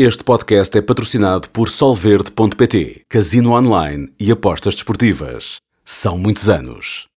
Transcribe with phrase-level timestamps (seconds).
[0.00, 5.56] Este podcast é patrocinado por Solverde.pt, Casino Online e Apostas Desportivas.
[5.84, 7.08] São muitos anos.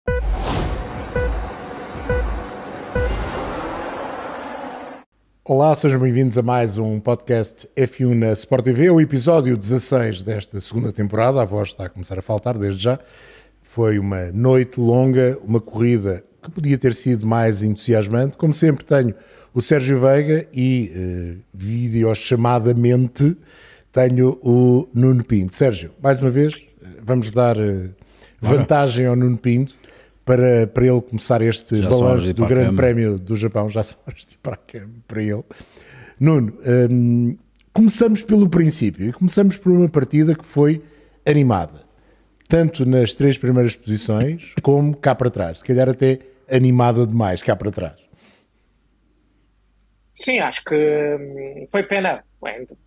[5.45, 10.59] Olá, sejam bem-vindos a mais um podcast F1 na Sport TV, o episódio 16 desta
[10.59, 11.39] segunda temporada.
[11.39, 12.99] A voz está a começar a faltar desde já.
[13.61, 18.35] Foi uma noite longa, uma corrida que podia ter sido mais entusiasmante.
[18.37, 19.13] Como sempre, tenho
[19.53, 23.37] o Sérgio Veiga e, uh, videochamadamente,
[23.91, 25.53] tenho o Nuno Pinto.
[25.53, 26.61] Sérgio, mais uma vez,
[27.03, 27.89] vamos dar uh,
[28.41, 29.75] vantagem ao Nuno Pinto
[30.23, 33.69] para, para ele começar este Já balanço do Grande Prémio do Japão.
[33.69, 35.43] Já são horas de ir para, a para ele.
[36.19, 36.53] Nuno,
[36.89, 37.35] um,
[37.73, 40.81] começamos pelo princípio e começamos por uma partida que foi
[41.25, 41.81] animada,
[42.47, 45.59] tanto nas três primeiras posições como cá para trás.
[45.59, 48.10] Se calhar até animada demais cá para trás.
[50.13, 52.23] Sim, acho que hum, foi pena,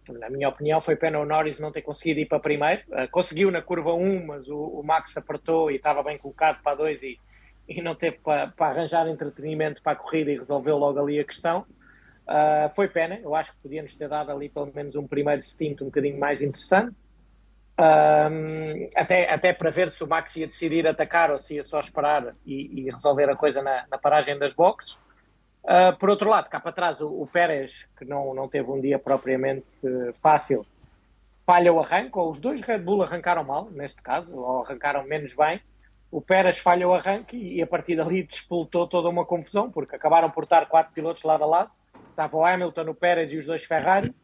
[0.08, 2.82] na minha opinião, foi pena o Norris não ter conseguido ir para primeiro.
[2.88, 6.76] Uh, conseguiu na curva 1, mas o, o, Max apertou e estava bem colocado para
[6.76, 7.18] 2 e,
[7.66, 11.24] e não teve para, para, arranjar entretenimento para a corrida e resolveu logo ali a
[11.24, 11.64] questão.
[12.28, 15.80] Uh, foi pena, eu acho que podíamos ter dado ali pelo menos um primeiro stint
[15.80, 16.94] um bocadinho mais interessante.
[17.76, 21.80] Um, até, até para ver se o Max ia decidir atacar ou se ia só
[21.80, 25.02] esperar e, e resolver a coisa na, na paragem das boxes.
[25.64, 28.78] Uh, por outro lado, cá para trás, o, o, Pérez, que não, não teve um
[28.78, 30.66] dia propriamente uh, fácil,
[31.46, 35.34] falha o arranque, ou os dois Red Bull arrancaram mal, neste caso, ou arrancaram menos
[35.34, 35.62] bem.
[36.10, 39.96] O Pérez falha o arranque e, e a partir dali despoltou toda uma confusão, porque
[39.96, 41.70] acabaram por estar quatro pilotos lado a lado.
[42.10, 44.14] Estava o Hamilton, o Pérez e os dois Ferrari.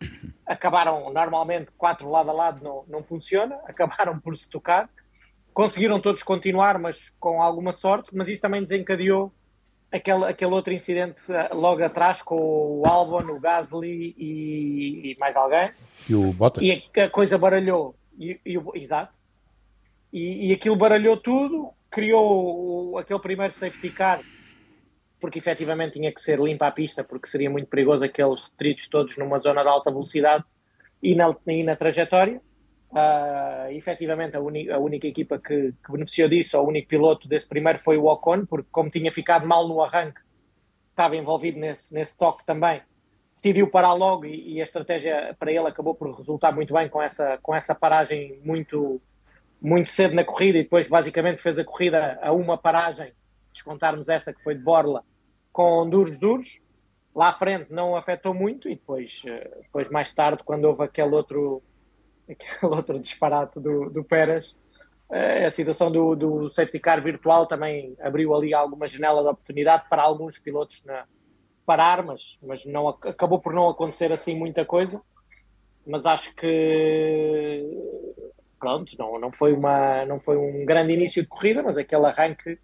[0.44, 4.90] Acabaram, normalmente, quatro lado a lado não, não funciona, acabaram por se tocar.
[5.54, 9.32] Conseguiram todos continuar, mas com alguma sorte, mas isso também desencadeou
[9.92, 15.36] aquele, aquele outro incidente eh, logo atrás com o Albon, o Gasly e, e mais
[15.36, 15.70] alguém.
[16.08, 16.62] E o Bottas.
[16.62, 17.94] E a, a coisa baralhou.
[18.18, 19.18] E, e, exato.
[20.12, 24.20] E, e aquilo baralhou tudo, criou o, aquele primeiro safety car,
[25.20, 29.16] porque efetivamente tinha que ser limpa a pista, porque seria muito perigoso aqueles tritos todos
[29.16, 30.44] numa zona de alta velocidade
[31.02, 32.40] e na, e na trajetória.
[32.90, 37.78] Uh, efetivamente, a, a, única equipa que, que, beneficiou disso, o único piloto desse primeiro
[37.78, 40.20] foi o Ocon, porque como tinha ficado mal no arranque,
[40.90, 42.82] estava envolvido nesse, nesse toque também,
[43.32, 47.00] decidiu parar logo e, e, a estratégia para ele acabou por resultar muito bem com
[47.00, 49.00] essa, com essa paragem muito,
[49.62, 54.08] muito cedo na corrida e depois basicamente fez a corrida a uma paragem, se descontarmos
[54.08, 55.04] essa que foi de Borla,
[55.52, 56.60] com duros duros.
[57.14, 61.12] Lá à frente não afetou muito e depois, eh, depois mais tarde, quando houve aquele
[61.12, 61.60] outro
[62.32, 64.56] aquele outro disparate do, do Pérez.
[65.10, 69.88] Eh, a situação do, do, safety car virtual também abriu ali alguma janela de oportunidade
[69.88, 71.04] para alguns pilotos na,
[71.66, 75.00] parar, mas, mas não, acabou por não acontecer assim muita coisa.
[75.86, 77.64] Mas acho que
[78.58, 82.58] pronto, não, não, foi uma, não foi um grande início de corrida, mas aquele arranque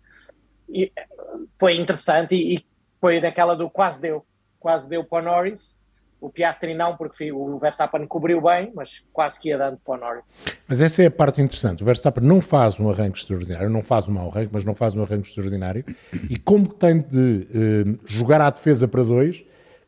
[1.59, 2.67] foi interessante e, e
[3.01, 4.25] foi daquela do quase deu,
[4.59, 5.79] quase deu para o Norris
[6.21, 9.97] o Piastri não, porque o Verstappen cobriu bem, mas quase que ia dando para o
[9.99, 10.25] Norris.
[10.67, 11.83] Mas essa é a parte interessante.
[11.83, 14.95] O Verstappen não faz um arranque extraordinário, não faz um mau arranque, mas não faz
[14.95, 15.85] um arranque extraordinário.
[16.31, 19.45] E como tem de eh, jogar à defesa para dois,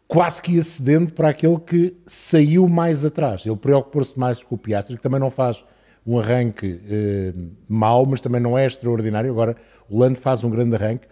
[0.07, 3.45] quase que ia cedendo para aquele que saiu mais atrás.
[3.45, 5.65] Ele preocupou-se mais com o Piastri, que também não faz
[6.07, 7.33] um arranque eh,
[7.69, 9.31] mau, mas também não é extraordinário.
[9.31, 9.57] Agora,
[9.89, 11.07] o Lando faz um grande arranque.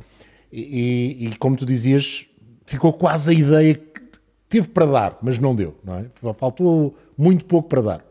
[0.53, 2.27] E, e, e como tu dizias,
[2.65, 4.06] ficou quase a ideia que
[4.49, 6.33] teve para dar, mas não deu, não é?
[6.34, 8.05] Faltou muito pouco para dar.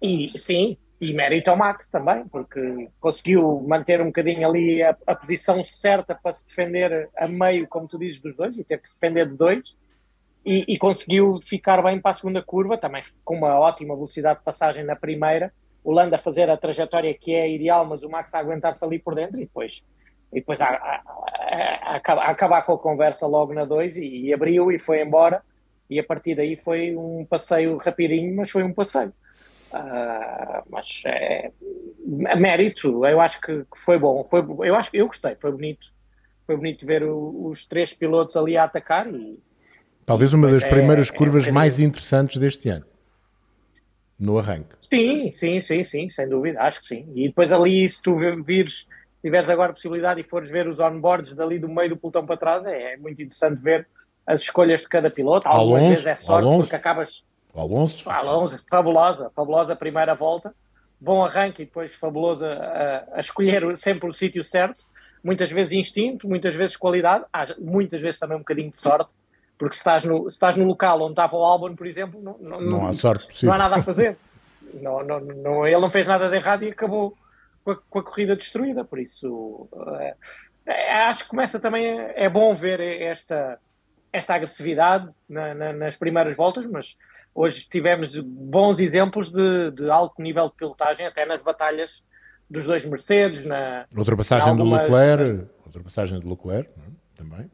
[0.00, 5.16] E sim, e mérito ao Max também, porque conseguiu manter um bocadinho ali a, a,
[5.16, 8.88] posição certa para se defender a meio, como tu dizes, dos dois, e teve que
[8.88, 9.76] se defender de dois,
[10.46, 14.44] e, e conseguiu ficar bem para a segunda curva, também com uma ótima velocidade de
[14.44, 15.52] passagem na primeira,
[15.82, 19.16] o Landa fazer a trajetória que é ideal, mas o Max a aguentar-se ali por
[19.16, 19.84] dentro, e depois
[20.32, 21.02] e depois a, a,
[21.94, 25.42] a, acabar com a conversa logo na 2 e, e, abriu e foi embora.
[25.90, 29.12] E a partir daí foi um passeio rapidinho, mas foi um passeio.
[29.72, 31.50] Uh, mas é,
[32.26, 35.50] é, mérito, eu acho que, que, foi bom, foi, eu acho que eu gostei, foi
[35.50, 35.86] bonito,
[36.46, 39.38] foi bonito ver o, os três pilotos ali a atacar e
[40.04, 42.84] talvez uma das é, primeiras é curvas mais interessantes deste ano.
[44.18, 44.76] No arranque.
[44.92, 47.10] Sim, sim, sim, sim, sem dúvida, acho que sim.
[47.14, 48.86] E depois ali, se tu vires
[49.22, 52.36] se tiveres agora possibilidade e fores ver os onboards dali do meio do pelotão para
[52.36, 53.86] trás, é, é muito interessante ver
[54.26, 55.46] as escolhas de cada piloto.
[55.46, 57.24] Algumas Alonso, vezes é sorte Alonso, porque acabas.
[57.54, 58.10] Alonso.
[58.10, 60.52] Alonso, fabulosa, fabulosa primeira volta.
[61.00, 64.84] Bom arranque e depois fabulosa a, a escolher sempre o sítio certo.
[65.22, 67.24] Muitas vezes instinto, muitas vezes qualidade,
[67.60, 69.14] muitas vezes também um bocadinho de sorte,
[69.56, 72.36] Porque se estás no, se estás no local onde estava o Albon, por exemplo, não,
[72.40, 73.50] não, não há sorte possível.
[73.50, 74.16] Não há nada a fazer.
[74.82, 77.16] não, não, não, ele não fez nada de errado e acabou
[77.64, 78.84] com a, com a corrida destruída.
[78.84, 79.68] Por isso,
[80.66, 81.84] é, acho que começa também.
[82.14, 83.58] É bom ver esta,
[84.12, 86.96] esta agressividade na, na, nas primeiras voltas, mas
[87.34, 92.04] hoje tivemos bons exemplos de, de, alto nível de pilotagem, até nas batalhas
[92.48, 93.44] dos dois Mercedes.
[93.44, 96.90] Na, ultrapassagem algumas, do Leclerc, nas, ultrapassagem do Leclerc é?
[97.16, 97.50] também.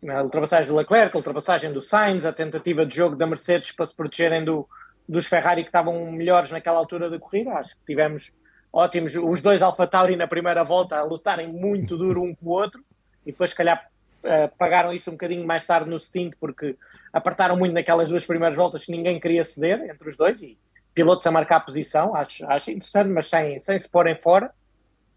[0.00, 3.84] Na ultrapassagem do Leclerc, a ultrapassagem do Sainz, a tentativa de jogo da Mercedes para
[3.84, 4.68] se protegerem do,
[5.08, 7.52] dos Ferrari que estavam melhores naquela altura da corrida.
[7.54, 8.32] Acho que tivemos
[8.72, 9.14] ótimos.
[9.14, 12.82] Os dois Alfa Tauri na primeira volta a lutarem muito duro um com o outro
[13.24, 13.90] e depois, se calhar,
[14.24, 16.76] uh, pagaram isso um bocadinho mais tarde no stint porque
[17.12, 20.58] apertaram muito naquelas duas primeiras voltas que ninguém queria ceder entre os dois e
[20.94, 22.14] pilotos a marcar posição.
[22.14, 24.50] Acho, acho interessante, mas sem, sem se porem fora,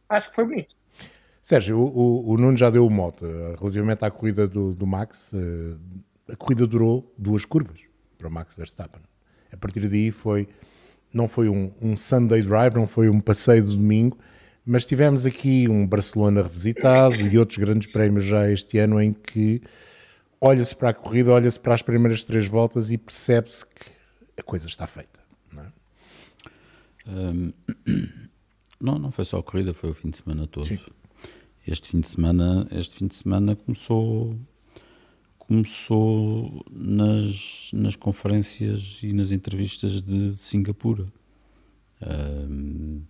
[0.10, 0.76] acho que foi bonito.
[1.42, 5.34] Sérgio, o, o, Nuno já deu o mote uh, relativamente à corrida do, do Max.
[5.34, 5.80] Uh,
[6.32, 7.82] a corrida durou duas curvas
[8.18, 9.02] para o Max Verstappen.
[9.52, 10.48] A partir daí foi
[11.14, 14.18] não foi um, um Sunday Drive, não foi um passeio de domingo,
[14.66, 19.62] mas tivemos aqui um Barcelona revisitado e outros grandes prémios já este ano em que
[20.40, 23.92] olha-se para a corrida, olha-se para as primeiras três voltas e percebe-se que
[24.38, 25.20] a coisa está feita.
[25.52, 25.72] Não, é?
[27.08, 27.54] um,
[28.80, 30.66] não, não, foi só a corrida, foi o fim de semana todo.
[30.66, 30.80] Sim.
[31.68, 34.36] Este fim de semana, este fim de semana começou
[35.52, 41.06] começou nas, nas conferências e nas entrevistas de Singapura.
[42.02, 43.02] Um,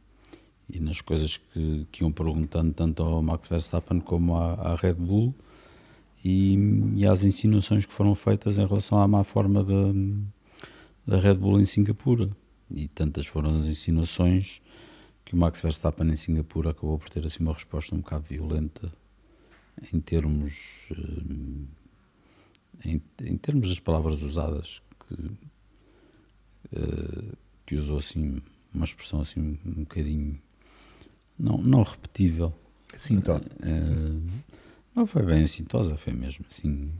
[0.67, 4.95] e nas coisas que, que iam perguntando tanto ao Max Verstappen como à, à Red
[4.95, 5.35] Bull
[6.25, 6.55] e,
[6.95, 9.93] e, às insinuações que foram feitas em relação à má forma da,
[11.05, 12.27] da Red Bull em Singapura.
[12.71, 14.63] E tantas foram as insinuações
[15.23, 18.91] que o Max Verstappen em Singapura acabou por ter assim uma resposta um bocado violenta
[19.93, 21.65] em termos um,
[22.83, 25.13] em, em termos das palavras usadas, que,
[26.77, 28.41] uh, que usou assim
[28.73, 30.39] uma expressão assim um bocadinho
[31.37, 32.53] não, não repetível.
[32.93, 33.49] Assintosa.
[33.63, 34.21] Uh,
[34.95, 36.91] não foi bem assintosa, foi mesmo assim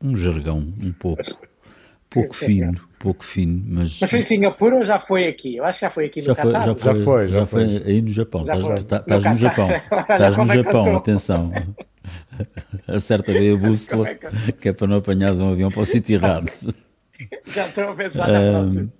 [0.00, 1.22] um jargão um pouco
[2.10, 4.00] pouco fino, pouco fino, mas...
[4.00, 5.56] Mas foi em Singapura ou já foi aqui?
[5.56, 7.62] Eu acho que já foi aqui no já foi, Já foi, já foi, já foi.
[7.84, 8.44] aí no Japão.
[8.44, 9.68] Já estás, no Japão.
[9.70, 11.52] Estás no Japão, atenção.
[12.86, 14.06] Acerta bem a bússola,
[14.60, 16.50] que é para não apanhares um avião para o sítio errado.
[17.54, 18.92] Já estou a pensar na próxima.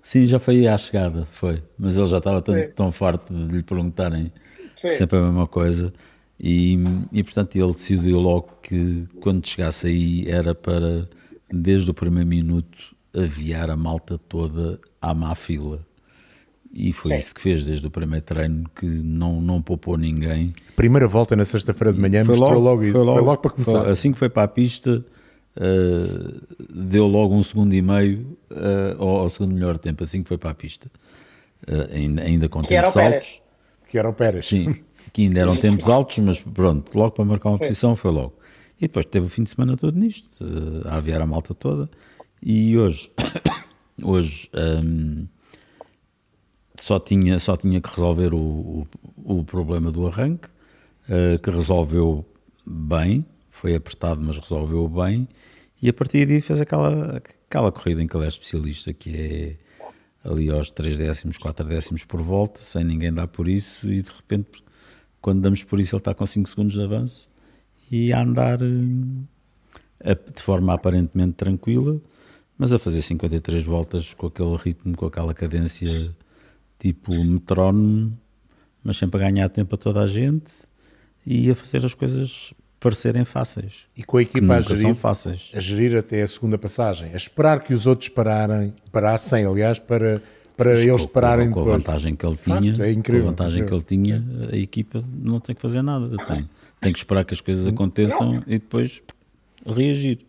[0.00, 1.62] Sim, já foi à chegada, foi.
[1.76, 4.32] Mas ele já estava tão, tão farto de lhe perguntarem
[4.76, 4.90] Sim.
[4.92, 5.92] sempre a mesma coisa.
[6.38, 6.78] E,
[7.12, 11.08] e portanto ele decidiu logo que quando chegasse aí era para,
[11.50, 15.84] desde o primeiro minuto, aviar a malta toda à má fila.
[16.78, 17.16] E foi Sim.
[17.16, 20.52] isso que fez desde o primeiro treino, que não, não poupou ninguém.
[20.76, 22.92] Primeira volta na sexta-feira de manhã, foi mostrou logo, logo isso.
[22.92, 23.82] Foi logo, foi logo para começar.
[23.82, 25.02] Foi, assim que foi para a pista,
[25.56, 30.28] uh, deu logo um segundo e meio uh, ao, ao, segundo melhor tempo, assim que
[30.28, 30.90] foi para a pista.
[31.66, 33.40] Uh, ainda, ainda com que tempos altos.
[33.88, 34.44] Que era o Pérez.
[34.44, 34.76] Sim,
[35.14, 37.68] que ainda eram tempos altos, mas pronto, logo para marcar uma Sim.
[37.68, 38.34] posição foi logo.
[38.78, 40.44] E depois teve o fim de semana todo nisto,
[40.84, 41.88] a aviar a malta toda.
[42.42, 43.10] E hoje,
[44.02, 44.50] hoje
[44.84, 45.26] um,
[46.82, 48.86] só tinha, só tinha que resolver o,
[49.24, 50.48] o, o problema do arranque,
[51.08, 52.24] uh, que resolveu
[52.64, 55.28] bem, foi apertado, mas resolveu bem,
[55.80, 60.28] e a partir daí fez aquela, aquela corrida em que ele é especialista, que é
[60.28, 64.10] ali aos 3 décimos, 4 décimos por volta, sem ninguém dar por isso, e de
[64.10, 64.62] repente,
[65.20, 67.28] quando damos por isso, ele está com 5 segundos de avanço
[67.90, 72.00] e a andar uh, de forma aparentemente tranquila,
[72.58, 76.14] mas a fazer 53 voltas com aquele ritmo, com aquela cadência
[76.78, 78.16] tipo metrónomo,
[78.82, 80.52] mas sempre a ganhar tempo a toda a gente
[81.26, 83.86] e a fazer as coisas parecerem fáceis.
[83.96, 85.50] E com a equipa a gerir, fáceis.
[85.54, 90.22] a gerir até a segunda passagem, a esperar que os outros pararem, parassem, aliás, para,
[90.56, 93.30] para eles pararem com, com a vantagem que ele tinha, Facto, é incrível, com a
[93.32, 93.84] vantagem incrível.
[93.84, 96.48] que ele tinha, a equipa não tem que fazer nada, tem,
[96.80, 98.40] tem que esperar que as coisas aconteçam não.
[98.46, 99.02] e depois
[99.66, 100.25] reagir.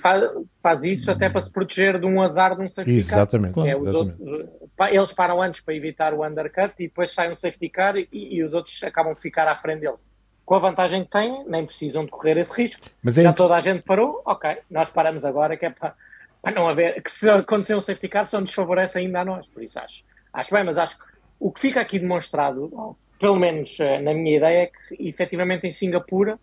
[0.00, 0.30] Faz,
[0.62, 3.66] faz, isso até para se proteger de um azar de um safety exatamente, car.
[3.66, 4.22] É exatamente.
[4.22, 8.08] Outros, eles param antes para evitar o undercut e depois sai um safety car e,
[8.12, 10.04] e, os outros acabam de ficar à frente deles.
[10.44, 12.86] Com a vantagem que têm, nem precisam de correr esse risco.
[13.02, 15.94] Mas é Já toda a gente parou, ok, nós paramos agora, que é para,
[16.40, 17.02] para não haver.
[17.02, 19.48] Que se acontecer um safety car, só nos favorece ainda a nós.
[19.48, 21.04] Por isso acho, acho bem, mas acho que
[21.38, 25.70] o que fica aqui demonstrado, pelo menos eh, na minha ideia, é que efetivamente em
[25.70, 26.38] Singapura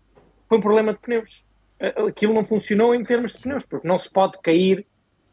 [0.48, 1.44] foi um problema de pneus
[2.08, 4.86] aquilo não funcionou em termos de pneus, porque não se pode cair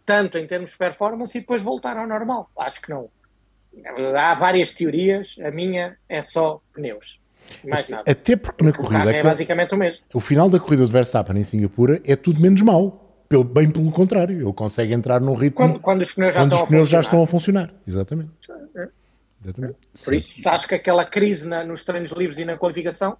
[0.06, 2.50] tanto em termos de performance e depois voltar ao normal.
[2.58, 3.10] Acho que não.
[4.18, 7.22] Há várias teorias, a minha é só pneus.
[7.64, 8.10] Mais nada.
[8.10, 9.12] Até porque na corrida.
[9.16, 10.06] é basicamente o mesmo.
[10.14, 13.00] O final da corrida de Verstappen em Singapura é tudo menos mau.
[13.28, 16.52] pelo, bem pelo contrário, ele consegue entrar num ritmo Quando, quando os pneus já, quando
[16.52, 17.04] estão, os pneus a já funcionar.
[17.04, 17.74] estão a funcionar.
[17.88, 18.32] Exatamente.
[19.44, 19.76] Exatamente.
[20.06, 23.18] Por isso, acho que aquela crise na- nos treinos livres e na qualificação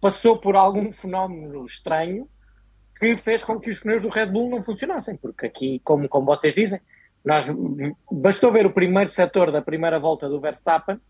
[0.00, 2.28] passou por algum fenómeno estranho
[3.02, 5.16] que fez com que os pneus do Red Bull não funcionassem.
[5.16, 6.80] Porque aqui, como, como vocês dizem,
[7.24, 7.46] nós,
[8.10, 11.00] bastou ver o primeiro setor da primeira volta do Verstappen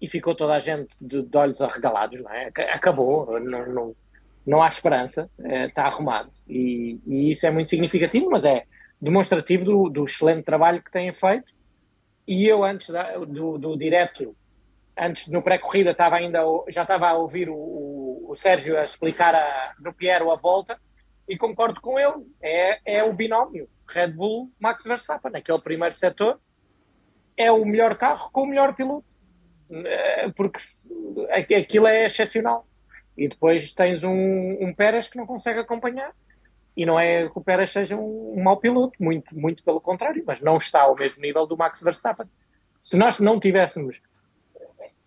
[0.00, 2.20] e ficou toda a gente de, de olhos arregalados.
[2.20, 2.46] Não é?
[2.46, 3.96] Ac- Acabou, não, não,
[4.46, 6.30] não há esperança, eh, está arrumado.
[6.48, 8.64] E, e isso é muito significativo, mas é
[9.00, 11.52] demonstrativo do, do excelente trabalho que têm feito.
[12.26, 14.34] E eu, antes da- do, do direto,
[14.96, 19.34] antes no pré-corrida, estava ainda, já estava a ouvir o, o, o Sérgio a explicar
[19.34, 20.78] a, no Piero a volta
[21.28, 22.26] e concordo com ele.
[22.42, 25.32] É, é o binómio Red Bull Max Verstappen.
[25.34, 26.40] Aquele primeiro setor
[27.36, 29.04] é o melhor carro com o melhor piloto.
[29.70, 30.58] Eh, Porque
[31.54, 32.66] aquilo é excepcional.
[33.16, 36.12] E depois tens um, um Pérez que não consegue acompanhar.
[36.76, 40.22] E não é que o Pérez seja um, um mau piloto, muito, muito pelo contrário,
[40.26, 42.26] mas não está ao mesmo nível do Max Verstappen.
[42.80, 44.00] Se nós não tivéssemos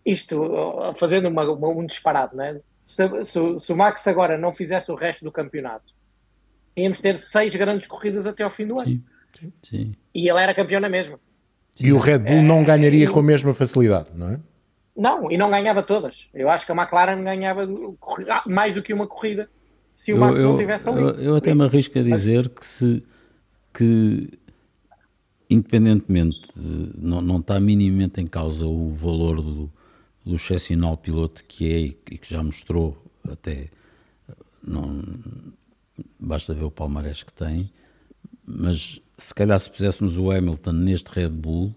[0.06, 2.60] isto, uh, fazendo uma- uma- um disparate, né?
[2.84, 5.94] se, se- se o Max agora não fizesse o resto do campeonato,
[6.76, 9.02] íamos ter seis grandes corridas até ao fim do ano.
[9.40, 9.96] Sim, sim.
[10.14, 11.20] E ele era campeão na mesma.
[11.80, 14.40] E o Red Bull É, não ganharia com a mesma facilidade, não é?
[14.96, 16.30] Não, e não ganhava todas.
[16.34, 17.66] Eu acho que a McLaren ganhava
[18.00, 19.50] corri- mais do que uma corrida
[19.94, 21.02] se o Eu, Max não eu, estivesse ali.
[21.02, 23.04] eu, eu até me arrisco a dizer que se
[23.74, 24.30] que
[25.50, 29.70] independentemente de, não, não está minimamente em causa o valor do,
[30.26, 31.78] do excepcional piloto que é
[32.14, 32.98] e que já mostrou
[33.30, 33.68] até
[34.64, 35.02] não
[36.20, 37.70] basta ver o palmarés que tem
[38.46, 41.74] mas se calhar se puséssemos o Hamilton neste Red Bull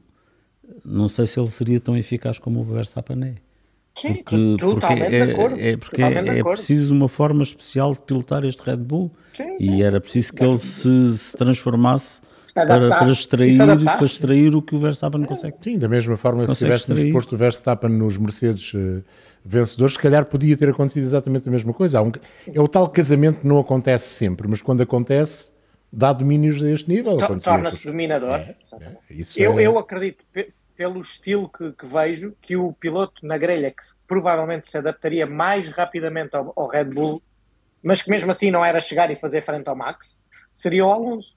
[0.85, 3.35] não sei se ele seria tão eficaz como o Verstappen é.
[3.97, 5.57] Sim, porque, tu- porque totalmente de é, acordo.
[5.61, 9.11] é, porque é, é preciso uma forma especial de pilotar este Red Bull.
[9.37, 12.21] Sim, e era preciso que ele se, se transformasse
[12.55, 15.57] para, para, extrair, se para extrair o que o Verstappen não consegue.
[15.61, 17.13] Sim, da mesma forma, se Consegue tivéssemos extrair.
[17.13, 19.03] posto o Verstappen nos Mercedes eh,
[19.45, 22.01] vencedores, se calhar podia ter acontecido exatamente a mesma coisa.
[22.01, 22.13] Um-
[22.53, 25.53] é o tal casamento que não acontece sempre, mas quando acontece,
[25.93, 27.19] dá domínios a este nível.
[27.43, 28.35] Torna-se dominador.
[28.37, 28.55] é,
[29.11, 33.37] isso Eu, é- eu acredito, pe- pelo estilo que, que vejo, que o piloto na
[33.39, 37.21] grelha que se- provavelmente se adaptaria mais rapidamente ao, ao Red Bull,
[37.83, 40.19] mas que mesmo assim não era chegar e fazer frente ao Max,
[40.53, 41.35] seria o Alonso,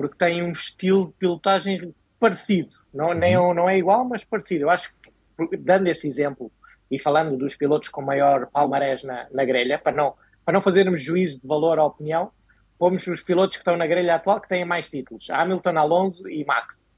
[0.00, 2.76] porque tem um estilo de pilotagem parecido.
[2.92, 3.50] Não, nem, Uhum.
[3.50, 4.64] é- não é igual, mas parecido.
[4.64, 4.92] Eu acho
[5.38, 6.50] que, dando esse exemplo
[6.90, 10.14] e falando dos pilotos com maior palmarés na, na grelha, para não,
[10.44, 12.30] para não fazermos juízo de valor à opinião,
[12.78, 16.44] pomos os pilotos que estão na grelha atual que têm mais títulos: Hamilton, Alonso e
[16.44, 16.90] Max.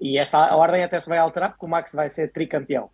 [0.00, 2.90] E esta a ordem até se vai alterar porque o Max vai ser tricampeão.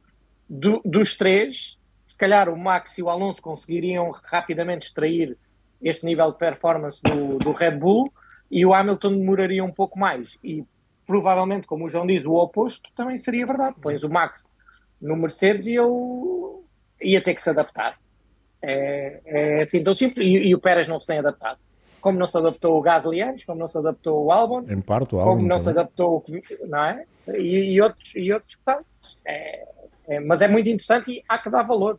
[0.48, 5.36] Do- dos três, se calhar o Max e o Alonso conseguiriam rapidamente extrair
[5.82, 8.12] este nível de performance do, do Red Bull
[8.52, 10.38] e o Hamilton demoraria um pouco mais.
[10.44, 10.64] E
[11.06, 13.76] provavelmente, como o João diz, o oposto também seria verdade.
[13.80, 14.48] Pões o Max
[15.00, 16.60] no Mercedes e ele
[17.02, 17.98] ia ter que se adaptar.
[18.62, 20.24] É, é assim tão simples.
[20.26, 21.58] E, e o Pérez não se tem adaptado.
[22.00, 25.14] Como não se adaptou o Gasly antes, como não se adaptou o Albon, Em parte,
[25.14, 25.80] o como álbum não se também.
[25.80, 27.04] adaptou, o que- não é?
[27.34, 28.84] E, e outros, e outros que estão.
[29.24, 29.64] É,
[30.08, 31.98] é, mas é muito interessante e há que dar valor.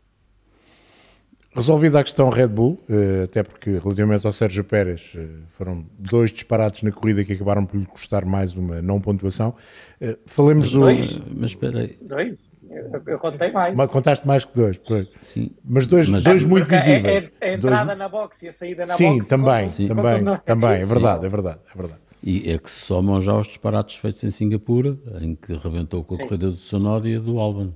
[1.55, 6.31] Resolvida a questão Red Bull, eh, até porque relativamente ao Sérgio Pérez eh, foram dois
[6.31, 9.53] disparates na corrida que acabaram por lhe custar mais uma não pontuação.
[10.01, 10.79] Eh, Falemos do.
[10.79, 11.19] Dois?
[11.35, 12.39] Mas espera aí, Dois?
[12.69, 13.75] Eu, eu contei mais.
[13.75, 15.07] Ma- Contaste mais que dois, pois.
[15.21, 15.51] sim.
[15.63, 17.29] Mas dois, Mas- dois muito visíveis.
[17.39, 19.29] é- é- a Dois- entrada na boxe e a saída na Sim, boxe.
[19.29, 20.89] também, contam- também, no- também, é Sim.
[20.89, 22.01] verdade, é verdade, é verdade.
[22.23, 26.15] E é que se somam já os disparates feitos em Singapura, em que rebentou com
[26.15, 26.23] a Sim.
[26.23, 27.73] corrida do Sonoda e a do Albon.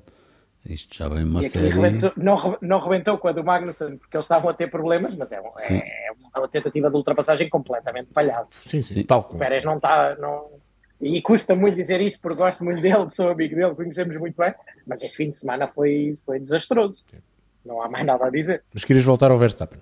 [0.69, 1.69] Isto já vem uma E série.
[1.69, 5.31] rebentou- não, não rebentou com a do Magnussen porque eles estavam a ter problemas, mas
[5.31, 5.77] é, Sim.
[5.77, 8.47] é uma tentativa de ultrapassagem completamente falhada.
[8.51, 9.03] Sim, sim, Sim.
[9.03, 9.39] tal O como.
[9.39, 10.15] Pérez não está.
[10.19, 10.47] Não...
[10.99, 14.53] E custa muito dizer isto porque gosto muito dele, sou amigo dele, conhecemos muito bem,
[14.85, 17.03] mas este fim de semana foi, foi desastroso.
[17.65, 18.63] Não há mais nada a dizer.
[18.73, 19.79] Mas querias voltar ao Verstappen.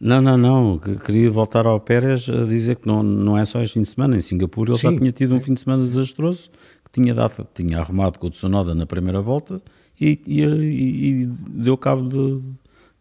[0.00, 0.78] Não, não, não.
[0.78, 3.88] que- Queria voltar ao Pérez a dizer que não, não é só este fim de
[3.88, 4.16] semana.
[4.16, 4.98] Em Singapura ele já Sim.
[4.98, 6.50] tinha tido um fim de semana desastroso,
[6.84, 9.60] que tinha, dado, tinha arrumado com o Tsunoda na primeira volta
[10.00, 12.40] e, e, e- e deu cabo de-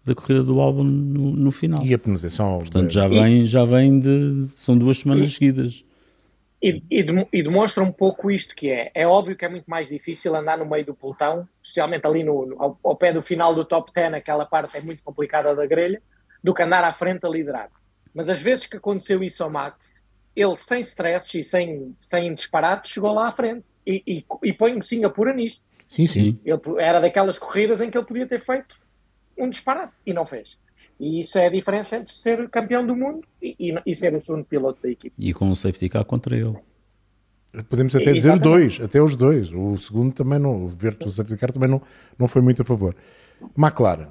[0.06, 1.84] da corrida do álbum no, no final.
[1.84, 2.60] E a penalização.
[2.60, 4.46] Portanto, já vem, já vem de.
[4.56, 5.84] São duas semanas seguidas.
[6.62, 8.92] E, e demo- e demonstra um pouco isto que é.
[8.94, 12.46] É óbvio que é muito mais difícil andar no meio do pelotão, especialmente ali no,
[12.46, 15.66] no- ao, ao pé do final do top 10, aquela parte é muito complicada da
[15.66, 16.02] grelha,
[16.44, 17.70] do que andar à frente a liderar.
[18.14, 19.92] Mas às vezes que aconteceu isso ao Max,
[20.36, 23.64] ele sem stress e sem, sem disparates chegou lá à frente.
[23.86, 25.62] E, e, e põe Singapura nisto.
[25.88, 26.40] Sim, sim.
[26.44, 28.78] Ele, era daquelas corridas em que ele podia ter feito
[29.38, 30.58] um disparate e não fez.
[31.00, 34.22] E isso é a diferença entre ser campeão do mundo e, e, e ser o
[34.22, 35.14] segundo piloto da equipe.
[35.18, 36.56] E com o safety car contra ele.
[37.70, 39.52] Podemos até dizer dois, até os dois.
[39.54, 41.82] O segundo também não, o Virtual Safety Car também não,
[42.18, 42.96] não foi muito a favor.
[43.58, 44.10] McLaren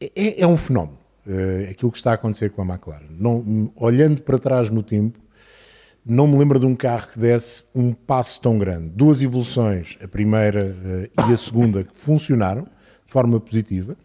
[0.00, 0.98] é, é um fenómeno.
[1.26, 3.06] É, aquilo que está a acontecer com a McLaren.
[3.10, 5.18] Não, olhando para trás no tempo,
[6.04, 8.90] não me lembro de um carro que desse um passo tão grande.
[8.90, 12.64] Duas evoluções, a primeira uh, e a segunda, que funcionaram
[13.04, 13.96] de forma positiva,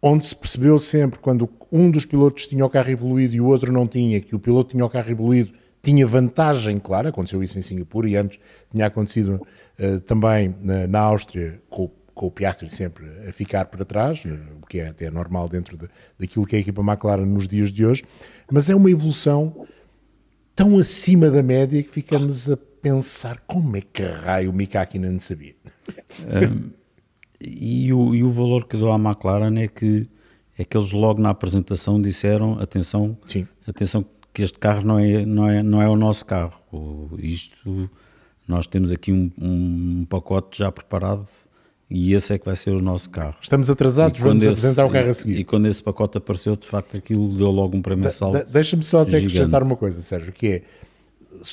[0.00, 3.72] onde se percebeu sempre quando um dos pilotos tinha o carro evoluído e o outro
[3.72, 7.60] não tinha, que o piloto tinha o carro evoluído tinha vantagem, claro, aconteceu isso em
[7.60, 9.46] Singapura e antes tinha acontecido
[9.78, 14.22] uh, também na, na Áustria com, com, o Piastri sempre a ficar para trás,
[14.62, 15.86] o que é até normal dentro de,
[16.18, 18.02] daquilo que é a equipa McLaren nos dias de hoje,
[18.50, 19.66] mas é uma evolução
[20.54, 25.18] tão acima da média que ficamos a pensar como é que raio o Mika Hakkinen
[25.18, 25.54] sabia.
[26.20, 26.70] Um,
[27.40, 30.08] e, o, e o valor que dou à McLaren é que
[30.56, 33.46] é que eles logo na apresentação disseram atenção, Sim.
[33.66, 36.60] atenção que este carro não é, não é, não é o nosso carro.
[37.18, 37.90] Isto,
[38.46, 41.26] nós temos aqui um, um pacote já preparado
[41.90, 43.34] e esse é que vai ser o nosso carro.
[43.40, 45.36] Estamos atrasados, vamos esse, apresentar o carro a seguir.
[45.36, 48.44] E, e, quando esse pacote apareceu, de facto, aquilo deu logo um prémio salto.
[48.50, 50.62] Deixa-me só até acrescentar uma coisa, Sérgio, que é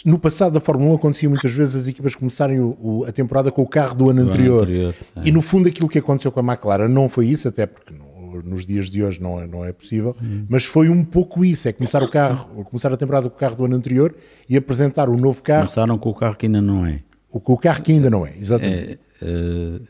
[0.06, 3.52] no passado da Fórmula 1 acontecia muitas vezes as equipas começarem o, o, a temporada
[3.52, 4.64] com o carro do ano do anterior.
[4.64, 5.28] Ano anterior é.
[5.28, 8.42] E no fundo aquilo que aconteceu com a McLaren não foi isso, até porque não,
[8.42, 10.46] nos dias de hoje não é, não é possível, hum.
[10.48, 13.56] mas foi um pouco isso, é começar o carro, começar a temporada com o carro
[13.56, 14.16] do ano anterior
[14.48, 15.64] e apresentar o novo carro.
[15.64, 17.02] Começaram com o carro que ainda não é.
[17.30, 19.00] O, com o carro que ainda não é, exatamente.
[19.22, 19.82] É, uh,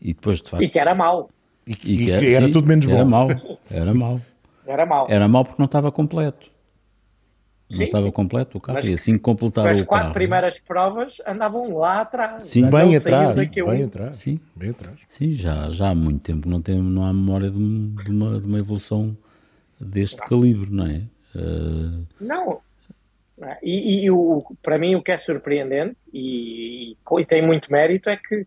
[0.00, 0.62] e depois de facto...
[0.62, 1.30] E que era mau.
[1.66, 2.94] E, e, e que era, era sim, tudo menos bom.
[2.94, 3.28] Era mau,
[3.70, 4.20] era mau.
[4.66, 5.06] Era mau.
[5.08, 6.50] Era mau porque não estava completo
[7.70, 8.10] não sim, estava sim.
[8.10, 9.80] completo o carro mas, e assim completaram o carro.
[9.80, 12.46] As quatro primeiras provas andavam lá atrás.
[12.46, 14.16] Sim, bem atrás, bem atrás.
[14.16, 14.98] Sim, bem atrás.
[15.08, 18.46] Sim, já, já há muito tempo não, tem, não há memória de, de, uma, de
[18.46, 19.16] uma evolução
[19.78, 20.26] deste não.
[20.26, 21.02] calibre, não é?
[21.34, 22.06] Uh...
[22.20, 22.60] Não.
[23.62, 28.16] E, e o, para mim o que é surpreendente e, e, tem muito mérito é
[28.16, 28.46] que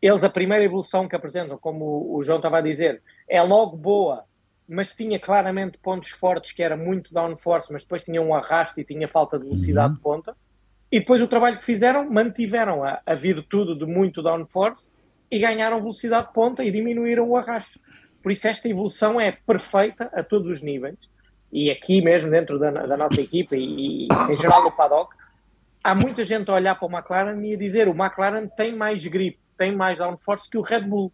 [0.00, 4.24] eles, a primeira evolução que apresentam, como o João estava a dizer, é logo boa
[4.68, 8.84] mas tinha claramente pontos fortes que era muito downforce, mas depois tinha um arrasto e
[8.84, 9.94] tinha falta de velocidade uhum.
[9.94, 10.36] de ponta.
[10.92, 14.90] E depois o trabalho que fizeram, mantiveram a, a virtude de muito downforce
[15.30, 17.80] e ganharam velocidade de ponta e diminuíram o arrasto.
[18.22, 20.98] Por isso esta evolução é perfeita a todos os níveis.
[21.50, 25.16] E aqui mesmo dentro da, da nossa equipa e, e, em geral no paddock,
[25.82, 29.06] há muita gente a olhar para o McLaren e a dizer o McLaren tem mais
[29.06, 31.12] grip, tem mais downforce que o Red Bull.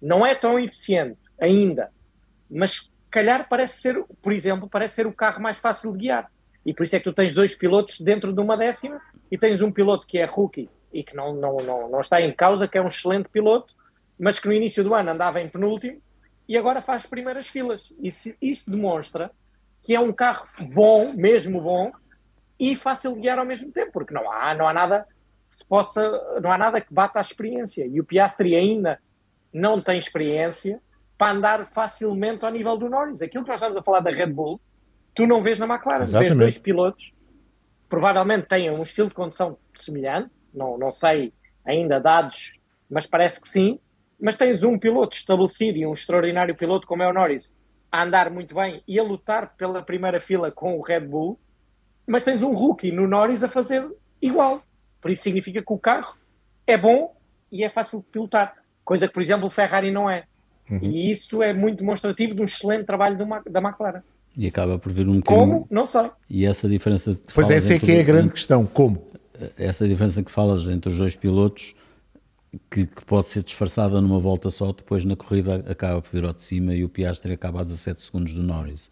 [0.00, 1.90] Não é tão eficiente ainda,
[2.48, 6.30] mas calhar parece ser, por exemplo, parece ser o carro mais fácil de guiar.
[6.64, 9.60] E por isso é que tu tens dois pilotos dentro de uma décima e tens
[9.60, 12.78] um piloto que é rookie e que não, não, não, não está em causa, que
[12.78, 13.74] é um excelente piloto,
[14.18, 16.00] mas que no início do ano andava em penúltimo
[16.48, 17.92] e agora faz primeiras filas.
[18.00, 19.30] Isso, isso demonstra
[19.82, 21.90] que é um carro bom, mesmo bom,
[22.58, 25.06] e fácil de guiar ao mesmo tempo, porque não há, não há nada
[25.50, 26.00] se possa,
[26.40, 27.86] não há nada que bata a experiência.
[27.86, 28.98] E o Piastri ainda
[29.52, 30.80] não tem experiência,
[31.20, 33.20] para andar facilmente ao nível do Norris.
[33.20, 34.58] Aquilo que nós estamos a falar da Red Bull,
[35.14, 36.00] tu não vês na McLaren.
[36.00, 36.28] Exatamente.
[36.28, 37.12] Vês dois pilotos,
[37.90, 42.54] provavelmente têm um estilo de condução semelhante, não, não sei ainda dados,
[42.88, 43.78] mas parece que sim.
[44.18, 47.54] Mas tens um piloto estabelecido e um extraordinário piloto como é o Norris
[47.92, 51.38] a andar muito bem e a lutar pela primeira fila com o Red Bull,
[52.06, 53.86] mas tens um rookie no Norris a fazer
[54.22, 54.62] igual.
[55.00, 56.16] Por isso significa que o carro
[56.66, 57.14] é bom
[57.50, 60.24] e é fácil de pilotar, coisa que, por exemplo, o Ferrari não é.
[60.70, 60.78] Uhum.
[60.82, 63.16] E isso é muito demonstrativo de um excelente trabalho
[63.48, 64.02] da McLaren.
[64.36, 65.46] E acaba por vir um bocadinho...
[65.46, 65.66] Como?
[65.70, 66.10] Não sei.
[66.28, 67.14] E essa diferença...
[67.14, 69.04] Que pois essa é que é a grande questão, como?
[69.58, 71.74] Essa diferença que falas entre os dois pilotos,
[72.70, 76.32] que, que, pode ser disfarçada numa volta só, depois na corrida acaba por vir ao
[76.32, 78.90] de cima e o Piastri acaba a 17 segundos do Norris.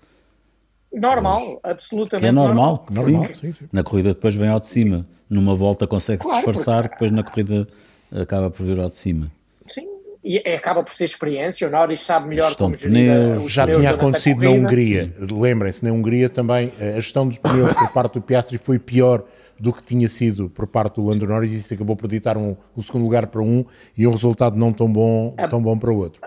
[0.93, 2.23] Normal, Mas, absolutamente.
[2.23, 3.13] Que é normal, normal.
[3.13, 3.41] normal sim.
[3.41, 3.69] Sim, sim.
[3.73, 5.07] Na corrida depois vem ao de cima.
[5.29, 6.95] Numa volta consegue-se claro, disfarçar, porque...
[6.95, 7.69] depois na corrida
[8.11, 9.31] acaba por vir ao de cima.
[9.67, 9.87] Sim,
[10.25, 13.67] e é, acaba por ser experiência, o Norris sabe melhor gestão como gerir pneus, Já
[13.67, 18.23] tinha acontecido na Hungria, lembrem-se, na Hungria também a gestão dos pneus por parte do
[18.23, 19.23] Piastri foi pior
[19.61, 22.57] do que tinha sido por parte do Lando Norris e isso acabou por ditar um,
[22.75, 23.65] um segundo lugar para um
[23.97, 26.21] e um resultado não tão bom, tão bom para o outro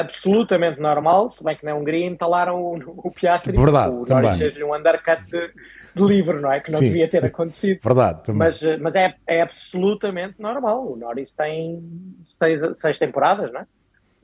[0.00, 4.64] absolutamente normal, se bem que na Hungria entalaram o, o Piastri, Verdade, o Norris fez-lhe
[4.64, 5.50] um undercut de,
[5.94, 6.60] de livre, não é?
[6.60, 6.86] Que não Sim.
[6.86, 7.80] devia ter acontecido.
[7.82, 8.38] Verdade, também.
[8.38, 10.92] Mas, mas é, é absolutamente normal.
[10.92, 11.82] O Norris tem
[12.22, 13.66] seis, seis temporadas, não é?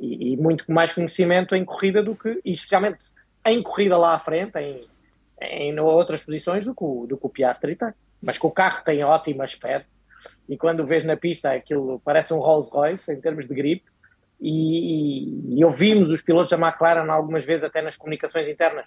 [0.00, 3.04] E, e, muito mais conhecimento em corrida do que, e especialmente
[3.46, 4.80] em corrida lá à frente, em,
[5.40, 7.92] em outras posições do que, o, do que o Piastri tem.
[8.20, 10.02] Mas que o carro tem ótimo aspecto
[10.48, 13.84] e quando o vês na pista aquilo parece um Rolls Royce em termos de grip
[14.42, 18.86] e, e, ouvimos os pilotos da McLaren algumas vezes até nas comunicações internas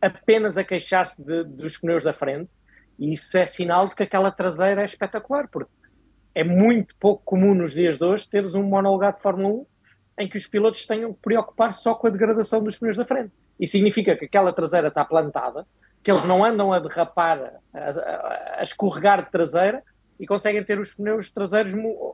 [0.00, 2.50] apenas a queixar-se dos pneus da frente
[2.98, 5.72] e isso é sinal de que aquela traseira é espetacular, porque
[6.34, 9.66] é muito pouco comum nos dias de hoje teres um monolugar de Fórmula 1
[10.20, 13.32] em que os pilotos tenham que preocupar-se só com a degradação dos pneus da frente.
[13.58, 15.66] E significa que aquela traseira está plantada,
[16.02, 19.82] que eles não andam a derrapar, a, a escorregar de traseira
[20.18, 21.72] e conseguem ter os pneus traseiros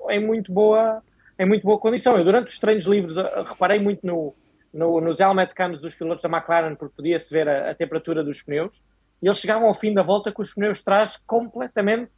[0.09, 1.03] em muito boa,
[1.39, 2.17] em muito boa condição.
[2.17, 4.35] Eu, durante os treinos livres, reparei muito no,
[4.73, 8.43] no, nos helmet cams dos pilotos da McLaren, porque podia-se ver a, a, temperatura dos
[8.43, 8.83] pneus,
[9.23, 12.11] e eles chegavam ao fim da volta com os pneus de trás completamente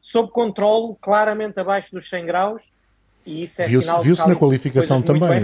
[0.00, 2.62] sob controle, claramente abaixo dos 100 graus,
[3.28, 5.40] e isso é viu-se, viu-se na qualificação também.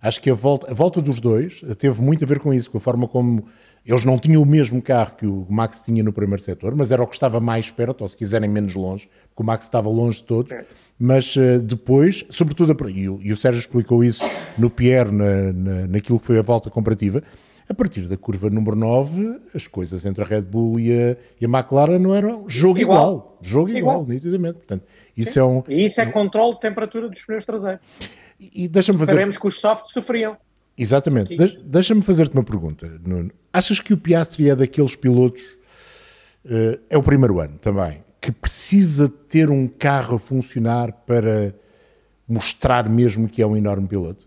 [0.00, 2.78] Acho que a volta, a volta dos dois teve muito a ver com isso, com
[2.78, 3.44] a forma como
[3.84, 7.02] eles não tinham o mesmo carro que o Max tinha no primeiro setor, mas era
[7.02, 10.18] o que estava mais perto, ou se quiserem menos longe, porque o Max estava longe
[10.18, 10.52] de todos.
[10.52, 10.64] É.
[10.98, 14.22] Mas uh, depois, sobretudo, e o, e o Sérgio explicou isso
[14.56, 17.22] no Pierre, na, na, naquilo que foi a volta comparativa,
[17.72, 21.46] a partir da curva número 9, as coisas entre a Red Bull e a, e
[21.46, 22.98] a McLaren não eram jogo igual.
[22.98, 24.54] igual jogo igual, igual, nitidamente.
[24.54, 24.84] Portanto,
[25.16, 27.80] isso é um, e isso é controle de temperatura dos pneus traseiros.
[28.38, 29.12] E, e deixa-me fazer.
[29.12, 30.36] Sabemos que os softs sofriam.
[30.76, 31.34] Exatamente.
[31.34, 33.30] De Deixa-me fazer-te uma pergunta, Nuno.
[33.52, 35.42] Achas que o Piastri é daqueles pilotos,
[36.44, 41.54] uh, é o primeiro ano também, que precisa ter um carro a funcionar para
[42.28, 44.26] mostrar mesmo que é um enorme piloto?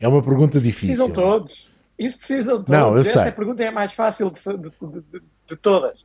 [0.00, 0.96] É uma pergunta difícil.
[0.96, 1.73] Precisam todos.
[1.98, 2.68] Isso precisam todos.
[2.68, 3.32] Não, eu Essa sei.
[3.32, 4.70] pergunta é a mais fácil de, de,
[5.10, 6.04] de, de todas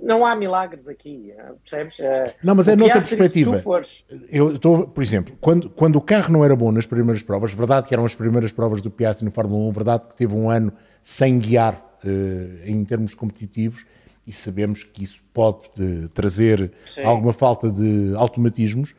[0.00, 1.98] não há milagres aqui, percebes?
[1.98, 3.60] Eh, não, mas é noutra perspectiva.
[4.30, 7.88] Eu estou, por exemplo, quando, quando o carro não era bom nas primeiras provas, verdade
[7.88, 10.72] que eram as primeiras provas do Piastri no Fórmula 1, verdade que teve um ano
[11.02, 11.74] sem guiar
[12.04, 13.84] uh, em termos competitivos
[14.26, 17.02] e sabemos que isso pode uh, trazer Sim.
[17.02, 18.94] alguma falta de automatismos,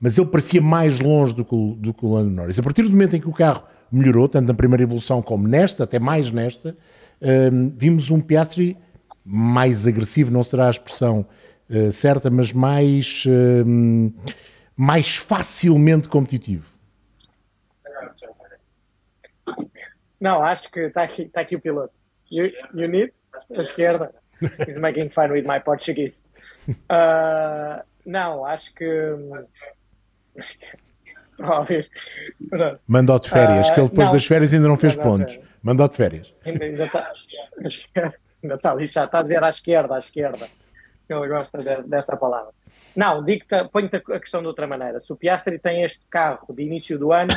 [0.00, 2.58] mas ele parecia mais longe do que, o, do que o Lando Norris.
[2.58, 5.84] A partir do momento em que o carro melhorou, tanto na primeira evolução como nesta,
[5.84, 6.76] até mais nesta,
[7.20, 8.76] uh, vimos um Piastri
[9.24, 11.26] mais agressivo, não será a expressão
[11.70, 14.30] uh, certa, mas mais, uh,
[14.76, 16.74] mais facilmente competitivo.
[20.20, 21.92] Não, acho que está aqui, tá aqui o piloto.
[22.30, 23.12] You, you need?
[23.56, 24.14] A esquerda.
[24.40, 26.26] He's making fun with my Portuguese.
[26.68, 28.86] Uh, não, acho que.
[32.86, 35.38] Mandou de férias, que ele depois das férias ainda não fez pontos.
[35.62, 36.32] Mandou de férias.
[36.44, 37.10] Ainda, ainda está
[38.42, 40.46] ainda está ali, já está a dizer à esquerda, à esquerda.
[41.08, 42.52] Ele gosta de, dessa palavra.
[42.94, 45.00] Não, digo-te, ponho-te a questão de outra maneira.
[45.00, 47.34] Se o Piastri tem este carro de início do ano,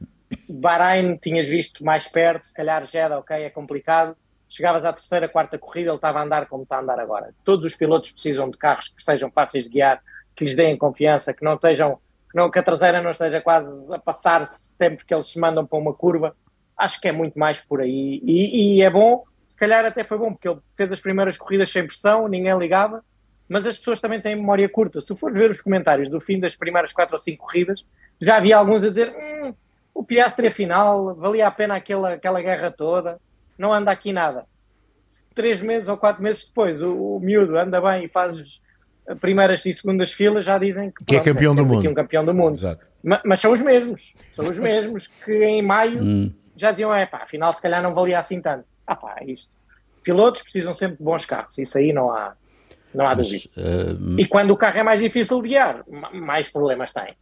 [0.48, 4.16] Bahrein tinhas visto mais perto, se calhar Jeddah, ok, é complicado.
[4.48, 7.34] Chegavas à terceira, quarta corrida, ele estava a andar como está a andar agora.
[7.44, 10.00] Todos os pilotos precisam de carros que sejam fáceis de guiar,
[10.34, 11.98] que lhes deem confiança, que não estejam,
[12.34, 15.78] não, que a traseira não esteja quase a passar sempre que eles se mandam para
[15.78, 16.36] uma curva.
[16.76, 18.20] Acho que é muito mais por aí.
[18.24, 21.70] E, e é bom se calhar até foi bom, porque ele fez as primeiras corridas
[21.70, 23.04] sem pressão, ninguém ligava,
[23.48, 25.00] mas as pessoas também têm memória curta.
[25.00, 27.86] Se tu fores ver os comentários do fim das primeiras quatro ou cinco corridas,
[28.20, 29.54] já havia alguns a dizer hum,
[29.94, 33.20] o Piastri afinal, valia a pena aquela, aquela guerra toda,
[33.56, 34.46] não anda aqui nada.
[35.32, 38.60] Três meses ou quatro meses depois, o, o miúdo anda bem e faz
[39.20, 41.88] primeiras e segundas filas, já dizem que, que é campeão do mundo.
[41.88, 42.58] Um campeão do mundo.
[43.02, 46.32] Mas, mas, são os mesmos, são os mesmos que em maio hum.
[46.56, 48.64] já diziam, é pá, afinal se calhar não valia assim tanto.
[48.86, 49.50] Ah pá, é isto.
[50.02, 52.34] Pilotos precisam sempre de bons carros, isso aí não há,
[52.94, 53.50] não há mas, dúvida.
[53.56, 57.14] Uh, e quando o carro é mais difícil de guiar, mais problemas tem.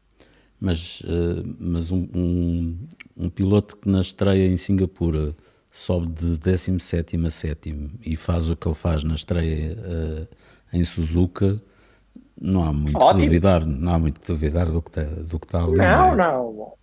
[0.61, 2.79] Mas, uh, mas um, um,
[3.17, 5.35] um, piloto que na estreia em Singapura
[5.71, 10.29] sobe de 17 a 7 e faz o que ele faz na estreia uh,
[10.73, 11.61] em Suzuka,
[12.41, 13.25] não há muito Ótimo.
[13.25, 15.77] duvidar, não há muito duvidar do que está, do que está ali.
[15.77, 16.17] Não, é?
[16.17, 16.75] não.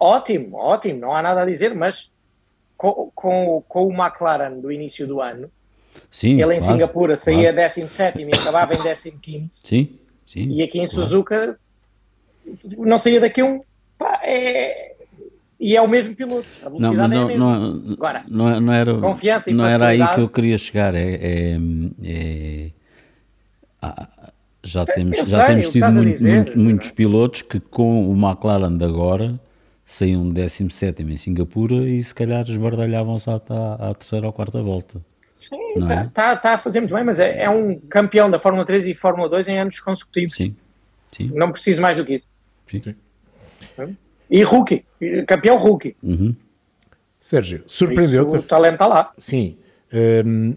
[0.00, 2.10] Ótimo, ótimo, não há nada a dizer, mas
[2.76, 5.50] com, com, com o McLaren do início do ano,
[6.10, 7.68] sim, ele em claro, Singapura saía claro.
[7.74, 9.50] 17 e acabava em 15.
[9.52, 10.48] Sim, sim.
[10.50, 11.08] E aqui em claro.
[11.08, 11.58] Suzuka
[12.78, 13.62] não saía daqui um.
[13.98, 14.94] Pá, é,
[15.58, 16.46] e é o mesmo piloto.
[16.64, 17.58] A velocidade não, não, é a mesma.
[17.58, 20.94] Não, Agora, não, não era, confiança e não era aí que eu queria chegar.
[20.94, 21.58] É, é,
[22.04, 22.70] é
[24.64, 28.84] já temos, já temos tido muito, dizer, muito, muitos pilotos que com o McLaren de
[28.84, 29.38] agora
[29.84, 35.00] saíam 17 em Singapura e se calhar esbardalhavam-se à, à, à, terceira ou quarta volta.
[35.34, 36.10] Sim, está é?
[36.12, 38.94] tá, tá a fazer muito bem, mas é, é, um campeão da Fórmula 3 e
[38.94, 40.34] Fórmula 2 em anos consecutivos.
[40.34, 40.56] Sim,
[41.12, 41.30] sim.
[41.34, 42.26] Não preciso mais do que isso.
[42.70, 42.80] Sim.
[42.82, 43.96] sim.
[44.30, 44.84] E rookie,
[45.26, 45.96] campeão rookie.
[46.02, 46.34] Uhum.
[47.20, 48.36] Sérgio, surpreendeu-te?
[48.36, 49.12] O talento está lá.
[49.18, 49.56] Sim.
[49.92, 50.54] Um,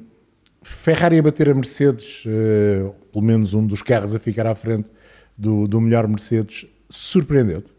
[0.62, 4.92] Ferrari a bater a Mercedes, uh, pelo menos um dos carros a ficar à frente
[5.36, 7.76] do, do melhor Mercedes, surpreendeu-te?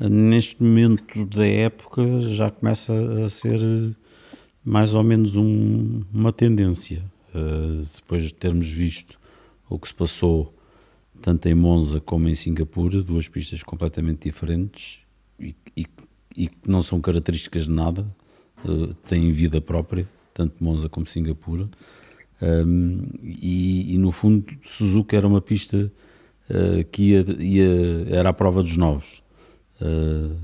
[0.00, 2.92] neste momento da época já começa
[3.24, 3.60] a ser
[4.64, 7.04] mais ou menos um, uma tendência.
[7.32, 9.16] Uh, depois de termos visto
[9.70, 10.52] o que se passou
[11.20, 15.02] tanto em Monza como em Singapura, duas pistas completamente diferentes
[15.38, 18.04] e, que não são características de nada,
[18.64, 21.68] uh, têm vida própria, tanto Monza como Singapura.
[22.42, 25.92] Um, e, e, no fundo, Suzuka era uma pista
[26.50, 29.22] uh, que ia, ia, era a prova dos novos.
[29.80, 30.36] Uh,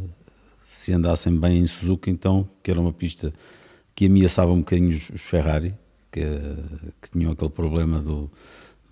[0.61, 3.33] se andassem bem em Suzuka, então, que era uma pista
[3.97, 5.75] que ameaçava um bocadinho os, os Ferrari,
[6.13, 6.21] que,
[7.03, 8.31] que, tinham aquele problema do,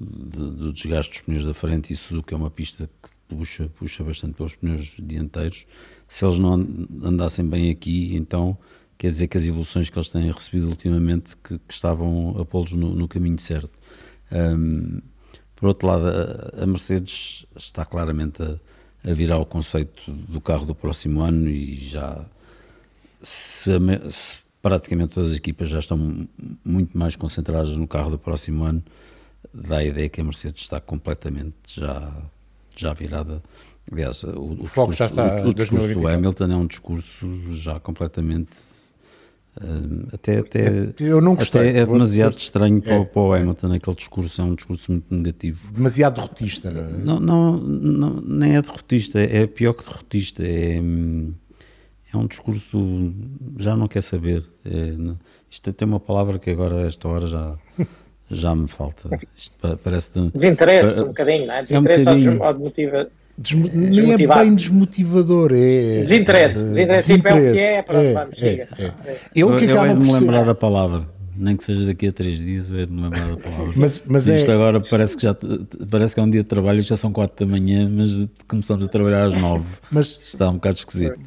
[0.00, 4.34] do, desgaste dos pneus da frente, e Suzuka é uma pista que puxa, puxa bastante
[4.34, 5.64] pelos pneus dianteiros.
[6.08, 6.54] Se eles não
[7.04, 8.58] andassem bem aqui, então
[8.98, 12.72] quer dizer que as evoluções que eles têm recebido ultimamente que, que estavam a pô-los
[12.72, 13.70] no, no, caminho certo.
[14.32, 15.00] Um,
[15.54, 18.58] por outro lado, a, a Mercedes está claramente a,
[19.08, 22.24] a, virar o conceito do carro do próximo ano e já
[23.22, 23.72] se,
[24.08, 26.28] se, praticamente todas as equipas já estão
[26.64, 28.82] muito mais concentradas no carro do próximo ano,
[29.52, 32.12] dá a ideia que a Mercedes está completamente já,
[32.74, 33.42] já virada.
[33.90, 37.78] Aliás, o, o, discurso, já está o, o discurso do Hamilton é um discurso já
[37.78, 38.56] completamente
[40.12, 41.70] até, até, eu não gostei.
[41.70, 45.14] Até é demasiado dizer, estranho é, para, o Hamilton, aquele discurso é um discurso muito
[45.14, 45.72] negativo.
[45.72, 46.92] Demasiado derrotista, não é?
[46.92, 50.42] Não, não, não nem é derrotista, é pior que derrotista.
[50.44, 53.14] É, é um discurso,
[53.58, 54.44] já não quer saber.
[54.64, 54.94] É,
[55.50, 57.56] isto tem uma palavra que agora, a esta hora, já,
[58.30, 59.08] já me falta.
[59.34, 60.20] Isto parece.
[60.34, 61.62] Desinteresse, um bocadinho, não é?
[61.62, 66.00] Desinteresse é um bocadinho, ou motiva Desmo nem é bem desmotivador, é.
[66.00, 68.66] Desinteresse, desinteresse, é o que é, pronto, é, vamos, é, é.
[68.66, 71.04] Que eu, eu de me lembrar da palavra,
[71.36, 73.72] nem que seja daqui a três dias, eu de me lembrar da palavra.
[73.76, 74.54] Mas, mas Isto é...
[74.54, 75.36] agora parece que, já,
[75.90, 78.88] parece que é um dia de trabalho, já são quatro da manhã, mas começamos a
[78.88, 79.66] trabalhar às nove.
[79.90, 81.18] Mas está um bocado esquisito.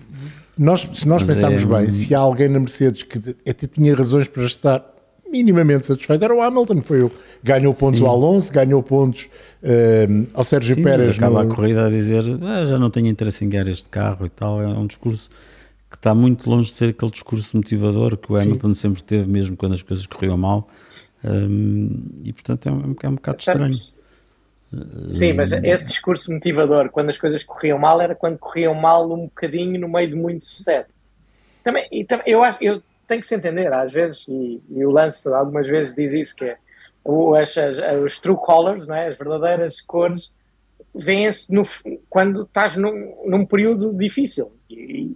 [0.57, 1.65] Nós, se nós mas pensarmos é...
[1.65, 4.83] bem, se há alguém na Mercedes que até tinha razões para estar
[5.29, 6.81] minimamente satisfeito era o Hamilton.
[6.81, 7.11] Foi o
[7.43, 8.05] ganhou pontos Sim.
[8.05, 9.29] ao Alonso, ganhou pontos
[9.63, 11.17] uh, ao Sérgio Sim, Pérez.
[11.17, 11.51] acaba no...
[11.51, 14.61] a corrida a dizer ah, já não tenho interesse em ganhar este carro e tal.
[14.61, 15.29] É um discurso
[15.89, 18.79] que está muito longe de ser aquele discurso motivador que o Hamilton Sim.
[18.79, 20.67] sempre teve, mesmo quando as coisas corriam mal.
[21.23, 21.89] Um,
[22.23, 23.73] e portanto é um, é um bocado estranho.
[25.09, 29.23] Sim, mas esse discurso motivador, quando as coisas corriam mal, era quando corriam mal um
[29.23, 31.01] bocadinho no meio de muito sucesso.
[31.63, 35.27] Também, e, eu, acho, eu tem que se entender, às vezes, e, e o lance
[35.27, 36.57] algumas vezes diz isso, que é
[37.03, 40.31] o, as, as, os true colors, né, as verdadeiras cores,
[40.95, 41.51] vêm-se
[42.09, 44.51] quando estás num, num período difícil.
[44.69, 45.15] E,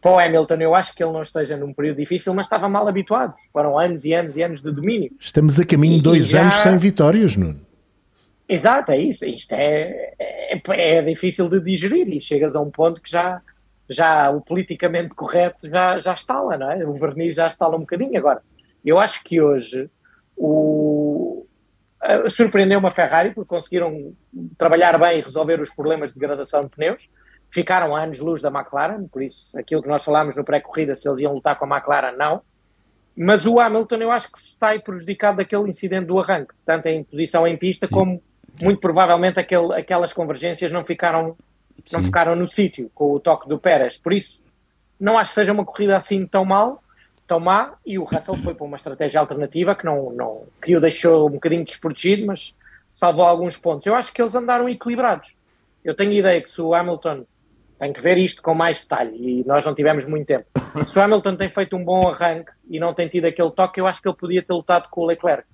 [0.00, 2.86] para o Hamilton, eu acho que ele não esteja num período difícil, mas estava mal
[2.88, 3.34] habituado.
[3.52, 5.12] Foram anos e anos e anos de domínio.
[5.20, 6.42] Estamos a caminho de dois já...
[6.42, 7.60] anos sem vitórias, Nuno.
[8.48, 9.24] Exato, é isso.
[9.24, 13.40] Isto é, é, é, difícil de digerir e chegas a um ponto que já,
[13.92, 16.86] já o politicamente correto já, já lá não é?
[16.86, 18.16] O verniz já está lá um bocadinho.
[18.18, 18.42] Agora,
[18.84, 19.90] eu acho que hoje
[20.36, 21.46] o,
[22.28, 24.12] surpreendeu uma Ferrari porque conseguiram
[24.58, 27.08] trabalhar bem e resolver os problemas de degradação de pneus.
[27.50, 31.20] Ficaram a anos-luz da McLaren, por isso aquilo que nós falámos no pré-corrida, se eles
[31.20, 32.40] iam lutar com a McLaren, não.
[33.14, 37.04] Mas o Hamilton eu acho que se está prejudicado daquele incidente do arranque, tanto em
[37.04, 37.92] posição em pista Sim.
[37.92, 38.22] como
[38.60, 41.36] muito provavelmente aquele, aquelas convergências não ficaram
[41.92, 43.98] não ficaram no sítio com o toque do Pérez.
[43.98, 44.44] Por isso,
[45.00, 46.82] não acho que seja uma corrida assim tão mal,
[47.26, 50.80] tão má, e o Russell foi para uma estratégia alternativa que, não, não, que o
[50.80, 52.54] deixou um bocadinho desprotegido, mas
[52.92, 53.86] salvou alguns pontos.
[53.86, 55.34] Eu acho que eles andaram equilibrados.
[55.84, 57.24] Eu tenho a ideia que se o Hamilton
[57.78, 60.46] tem que ver isto com mais detalhe e nós não tivemos muito tempo.
[60.86, 63.88] Se o Hamilton tem feito um bom arranque e não tem tido aquele toque, eu
[63.88, 65.44] acho que ele podia ter lutado com o Leclerc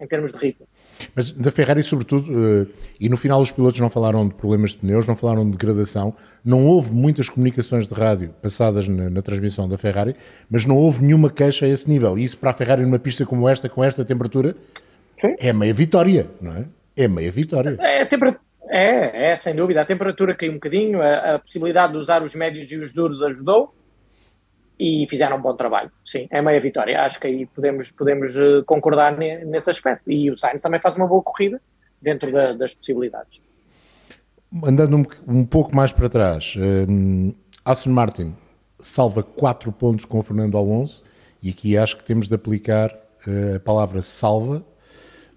[0.00, 0.66] em termos de ritmo.
[1.14, 2.66] Mas da Ferrari, sobretudo, uh,
[3.00, 6.14] e no final os pilotos não falaram de problemas de pneus, não falaram de degradação,
[6.44, 10.14] não houve muitas comunicações de rádio passadas na, na, transmissão da Ferrari,
[10.50, 12.18] mas não houve nenhuma queixa a esse nível.
[12.18, 14.54] E isso para a Ferrari numa pista como esta, com esta temperatura,
[15.20, 15.34] Sim.
[15.38, 16.64] é meia vitória, não é?
[16.96, 17.76] É meia vitória.
[17.80, 18.02] É,
[18.70, 19.80] é, é, sem dúvida.
[19.80, 23.22] A temperatura caiu um bocadinho, a, a possibilidade de usar os médios e os duros
[23.22, 23.72] ajudou
[24.78, 25.90] e fizeram um bom trabalho.
[26.04, 27.02] Sim, é meia vitória.
[27.02, 30.10] Acho que aí podemos, podemos eh, concordar nesse aspecto.
[30.10, 31.60] E o Sainz também faz uma boa corrida
[32.00, 33.40] dentro da, das possibilidades.
[34.64, 38.34] Andando um, um, pouco mais para trás, um, Aston Martin
[38.78, 41.02] salva 4 pontos com o Fernando Alonso
[41.42, 42.90] e aqui acho que temos de aplicar
[43.26, 44.64] uh, a palavra salva.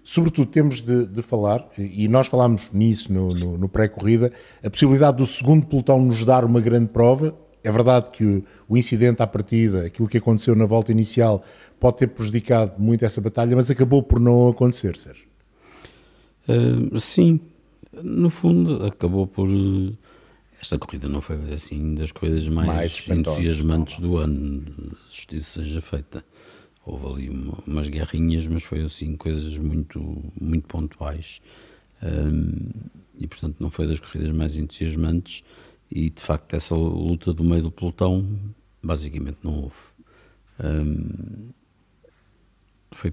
[0.04, 4.32] Sobretudo temos de, de falar, e nós falámos nisso no, no, no pré-corrida,
[4.64, 8.76] a possibilidade do segundo pelotão nos dar uma grande prova, é verdade que o, o,
[8.76, 11.44] incidente à partida, aquilo que aconteceu na volta inicial,
[11.78, 15.26] pode ter prejudicado muito essa batalha, mas acabou por não acontecer, Sérgio.
[16.48, 17.40] Uh, sim,
[17.92, 19.48] no fundo, acabou por.
[20.60, 24.64] esta corrida não foi assim das coisas mais, mais entusiasmantes do ano,
[25.08, 26.24] justiça seja feita.
[26.84, 30.00] Houve ali uma, umas guerrinhas, mas foi assim coisas muito,
[30.40, 31.40] muito pontuais.
[32.02, 32.70] Um,
[33.20, 35.44] e portanto não foi das corridas mais entusiasmantes
[35.94, 38.26] e de facto essa luta do meio do pelotão
[38.82, 39.74] basicamente não houve.
[40.62, 41.50] Um,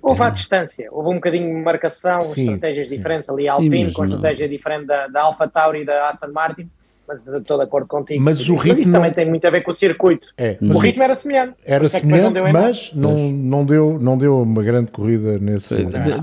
[0.02, 2.98] houve à distância, houve um bocadinho de marcação, sim, estratégias sim.
[2.98, 4.56] diferentes ali, a Alpine com a estratégia não...
[4.56, 6.70] diferente da, da Alpha Tauri e da Aston Martin
[7.10, 8.22] mas estou de acordo contigo.
[8.22, 9.00] Mas o ritmo mas isso não...
[9.00, 10.28] também tem muito a ver com o circuito.
[10.38, 11.56] É, o ritmo era semelhante.
[11.66, 15.76] Era é semelhante, não mas não, não, deu, não deu uma grande corrida nesse...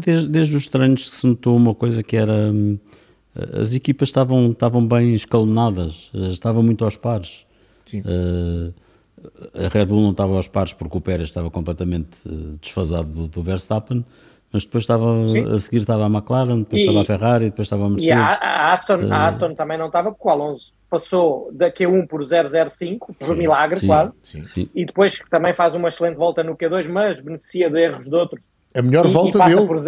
[0.05, 2.53] Desde, desde os treinos que se notou uma coisa que era...
[3.61, 7.47] As equipas estavam, estavam bem escalonadas, estavam muito aos pares.
[7.85, 8.01] Sim.
[8.01, 8.73] Uh,
[9.55, 13.27] a Red Bull não estava aos pares porque o Pérez estava completamente eh, desfasado do,
[13.27, 14.05] do Verstappen,
[14.53, 15.53] mas depois estava Sim.
[15.53, 18.15] a seguir estava a McLaren, depois e, estava a Ferrari, depois estava a Mercedes.
[18.15, 21.73] E a, a Aston, uh, a Aston também não estava porque o Alonso passou da
[21.73, 26.17] Q1 por 005, por sim, milagre sim, quase, sim, e depois também faz uma excelente
[26.17, 28.45] volta no Q2, mas beneficia de erros de outros.
[28.77, 29.67] A melhor e, volta e passa dele.
[29.67, 29.83] por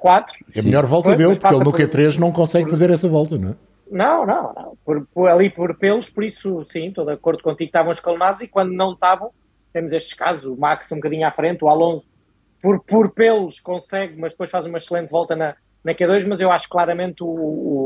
[0.00, 0.36] 004.
[0.54, 2.70] É a melhor volta pois, dele, porque ele no Q3 não consegue por...
[2.70, 3.54] fazer essa volta, não é?
[3.90, 4.78] Não, não, não.
[4.84, 8.48] Por, por, ali por pelos, por isso sim, estou de acordo contigo, estavam escalonados e
[8.48, 9.30] quando não estavam,
[9.72, 12.06] temos estes casos, o Max um bocadinho à frente, o Alonso
[12.60, 15.54] por, por pelos consegue, mas depois faz uma excelente volta na,
[15.84, 17.26] na Q2, mas eu acho claramente o,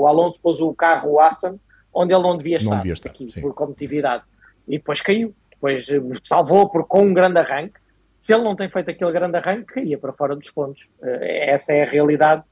[0.01, 1.59] o Alonso pôs o carro, o Aston,
[1.92, 4.23] onde ele não devia estar, não devia estar aqui, por competitividade.
[4.68, 5.35] E depois caiu.
[5.51, 5.88] Depois
[6.23, 7.75] salvou por, com um grande arranque.
[8.18, 10.87] Se ele não tem feito aquele grande arranque, caía para fora dos pontos.
[11.02, 12.42] Eh, essa é a realidade.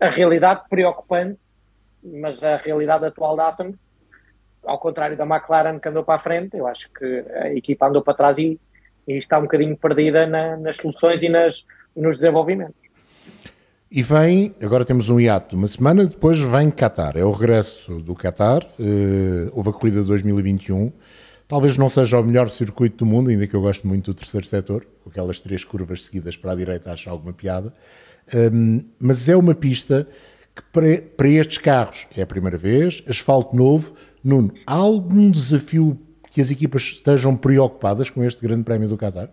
[0.00, 1.38] A realidade preocupante,
[2.02, 3.74] mas a realidade atual da Aston,
[4.64, 8.02] ao contrário da McLaren que andou para a frente, eu acho que a equipa andou
[8.02, 8.60] para trás e,
[9.06, 11.64] e está um bocadinho perdida na, nas soluções e nas,
[11.96, 12.88] nos desenvolvimentos.
[13.90, 18.14] E vem, agora temos um hiato, uma semana depois vem Qatar, é o regresso do
[18.14, 20.92] Qatar, uh, houve a corrida de 2021,
[21.48, 24.46] talvez não seja o melhor circuito do mundo, ainda que eu gosto muito do terceiro
[24.46, 27.72] setor, com aquelas três curvas seguidas para a direita acho alguma piada,
[28.52, 30.06] um, mas é uma pista
[30.54, 35.98] que para, para estes carros é a primeira vez, asfalto novo, Nuno, há algum desafio
[36.30, 39.30] que as equipas estejam preocupadas com este grande prémio do Qatar?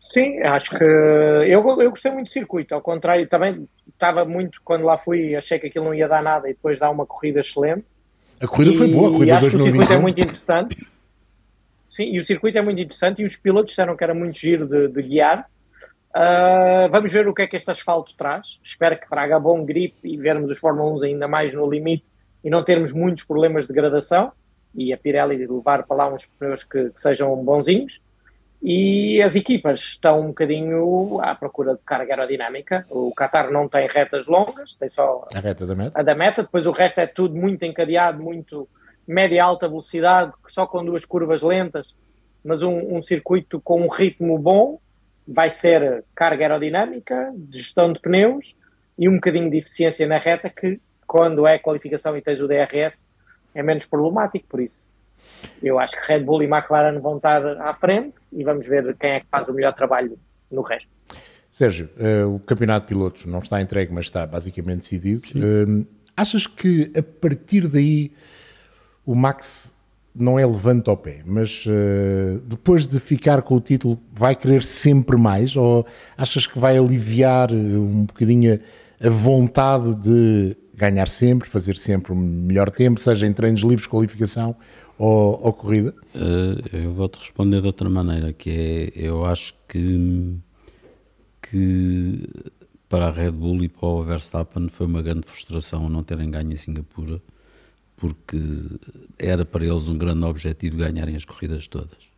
[0.00, 4.84] Sim, acho que eu, eu gostei muito do circuito, ao contrário, também estava muito, quando
[4.84, 7.84] lá fui, achei que aquilo não ia dar nada e depois dá uma corrida excelente.
[8.40, 10.86] A corrida e, foi boa, a corrida acho que o circuito é muito interessante.
[11.88, 14.66] Sim, e o circuito é muito interessante e os pilotos disseram que era muito giro
[14.66, 15.48] de, de guiar.
[16.14, 18.58] Uh, vamos ver o que é que este asfalto traz.
[18.62, 22.04] Espero que traga bom grip e vermos os Fórmula 1 ainda mais no limite
[22.42, 24.32] e não termos muitos problemas de gradação
[24.74, 28.00] e a Pirelli levar para lá uns pneus que, que sejam bonzinhos.
[28.62, 32.86] E as equipas estão um bocadinho à procura de carga aerodinâmica.
[32.90, 36.00] O Qatar não tem retas longas, tem só a reta da meta.
[36.00, 38.68] A da meta, depois o resto é tudo muito encadeado, muito
[39.06, 41.86] média e alta velocidade, só com duas curvas lentas,
[42.44, 44.80] mas um, um circuito com um ritmo bom.
[45.28, 48.54] Vai ser carga aerodinâmica, gestão de pneus
[48.96, 53.08] e um bocadinho de eficiência na reta, que quando é qualificação e tens o DRS
[53.54, 54.90] é menos problemático, por isso
[55.62, 59.10] eu acho que Red Bull e McLaren vão estar à frente e vamos ver quem
[59.10, 60.18] é que faz o melhor trabalho
[60.50, 60.88] no resto.
[61.50, 65.28] Sérgio, uh, o campeonato de pilotos não está entregue, mas está basicamente decidido.
[65.34, 65.86] Uh,
[66.16, 68.12] achas que a partir daí
[69.04, 69.74] o Max
[70.14, 74.62] não é levante ao pé, mas uh, depois de ficar com o título vai querer
[74.64, 75.56] sempre mais?
[75.56, 75.86] Ou
[76.16, 78.58] achas que vai aliviar um bocadinho
[79.02, 84.54] a vontade de ganhar sempre, fazer sempre o melhor tempo, seja em treinos livres, qualificação
[84.98, 85.94] ou, ou corrida?
[86.14, 90.36] Uh, eu vou-te responder de outra maneira, que é, eu acho que,
[91.42, 92.28] que
[92.88, 96.52] para a Red Bull e para o Verstappen foi uma grande frustração não terem ganho
[96.52, 97.20] em Singapura,
[97.96, 98.38] porque
[99.18, 102.10] era para eles um grande objetivo ganharem as corridas todas.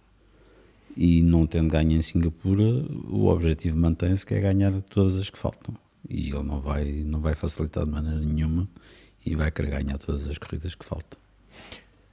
[0.96, 5.38] E não tendo ganho em Singapura, o objetivo mantém-se, que é ganhar todas as que
[5.38, 5.74] faltam.
[6.08, 8.68] E ele não vai, não vai facilitar de maneira nenhuma
[9.24, 11.18] e vai querer ganhar todas as corridas que faltam.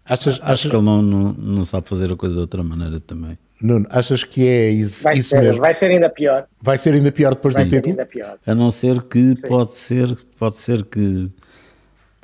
[0.08, 0.72] Achas, Acho achas...
[0.72, 3.38] que ele não, não, não sabe fazer a coisa de outra maneira também.
[3.62, 5.62] Nuno, achas que é isso, vai isso ser, mesmo?
[5.62, 6.46] Vai ser ainda pior.
[6.62, 7.98] Vai ser ainda pior depois vai do título?
[8.46, 9.48] A não ser que Sim.
[9.48, 11.30] pode ser, pode ser que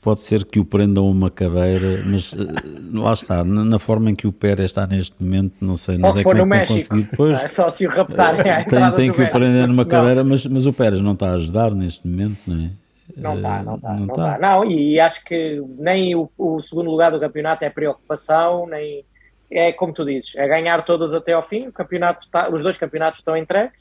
[0.02, 2.48] pode ser que o prendam uma cadeira, mas uh,
[2.94, 6.08] lá está, na, na, forma em que o Pérez está neste momento, não sei, só
[6.08, 6.90] não sei como é que México.
[6.90, 7.40] conseguir depois.
[7.44, 10.66] É só se o raptarem uh, Tem, tem que o prender numa cadeira, mas, mas
[10.66, 12.70] o Pérez não está a ajudar neste momento, não é?
[13.18, 14.40] Não está, não está, não está.
[14.40, 19.06] Não, e acho que nem o, o, segundo lugar do campeonato é preocupação, nem
[19.50, 21.68] é como tu dizes, é ganhar todas até ao fim.
[21.68, 23.80] O campeonato tá, os dois campeonatos estão entregues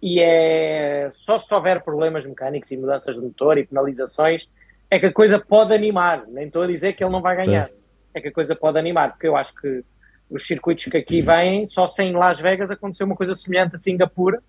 [0.00, 4.48] e é só se houver problemas mecânicos e mudanças de motor e penalizações
[4.90, 6.24] é que a coisa pode animar.
[6.28, 7.70] Nem estou a dizer que ele não vai ganhar.
[8.12, 9.82] é que a coisa pode animar, porque eu acho que
[10.28, 14.42] os circuitos que aqui vêm, só sem Las Vegas aconteceu uma coisa semelhante a Singapura,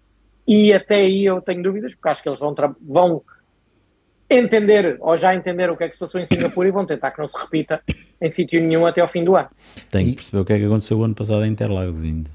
[0.47, 3.21] e até aí eu tenho dúvidas, porque acho que eles vão, vão
[4.35, 7.11] entender, ou já entenderam o que é que se passou em Singapura e vão tentar
[7.11, 7.81] que não se repita
[8.21, 9.49] em sítio nenhum até ao fim do ano.
[9.89, 12.29] Tem que perceber o que é que aconteceu o ano passado em Interlagos ainda.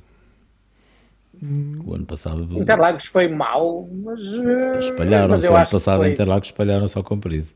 [1.86, 2.44] O ano passado.
[2.44, 2.60] Do...
[2.60, 3.52] Interlagos foi mas.
[3.54, 5.48] Eh, espalharam-se.
[5.48, 6.10] O ano passado foi...
[6.10, 7.46] Interlagos espalharam-se ao comprido.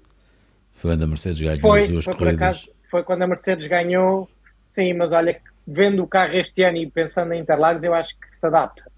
[0.72, 2.42] Foi onde a Mercedes ganhou foi, as duas foi corridas.
[2.42, 4.28] Acaso, foi quando a Mercedes ganhou,
[4.66, 8.36] sim, mas olha, vendo o carro este ano e pensando em Interlagos, eu acho que
[8.36, 8.91] se adapta.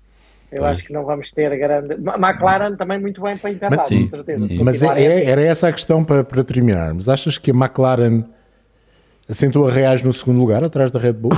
[0.55, 0.73] Eu pois.
[0.73, 1.95] acho que não vamos ter grande.
[1.95, 4.49] McLaren também muito bem para Interlagos, com certeza.
[4.49, 4.63] Sim.
[4.63, 7.09] Mas é, é, era essa a questão para, para terminarmos.
[7.09, 8.25] Achas que a McLaren
[9.29, 11.33] assentou a reais no segundo lugar, atrás da Red Bull?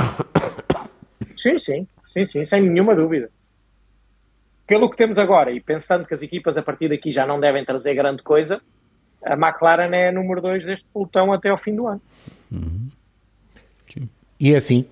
[1.34, 3.30] Sim, sim, sim, sim, sem nenhuma dúvida
[4.66, 7.64] pelo que temos agora, e pensando que as equipas a partir daqui já não devem
[7.64, 8.60] trazer grande coisa,
[9.24, 12.02] a McLaren é a número 2 deste pelotão até ao fim do ano.
[12.50, 12.88] Uhum.
[14.38, 14.84] E é assim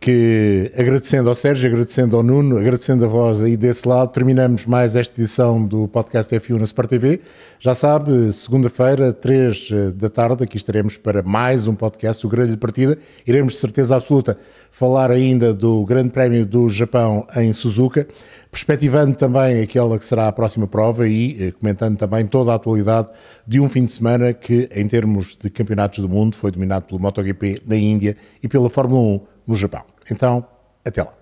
[0.00, 4.94] que, agradecendo ao Sérgio, agradecendo ao Nuno, agradecendo a voz aí desse lado, terminamos mais
[4.94, 7.20] esta edição do podcast F1 na Sport TV.
[7.58, 12.56] Já sabe, segunda-feira, 3 eh, da tarde, aqui estaremos para mais um podcast, o Grande
[12.56, 12.96] Partida.
[13.26, 14.38] Iremos, de certeza absoluta,
[14.70, 18.06] falar ainda do Grande Prémio do Japão em Suzuka
[18.50, 23.08] perspectivando também aquela que será a próxima prova e eh, comentando também toda a atualidade
[23.46, 27.00] de um fim de semana que, em termos de campeonatos do mundo, foi dominado pelo
[27.00, 29.82] MotoGP na Índia e pela Fórmula 1 no Japão.
[30.10, 30.46] Então,
[30.84, 31.17] até lá.